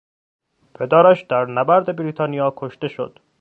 [0.75, 3.19] پدرش در نبرد بریتانیا کشته شد.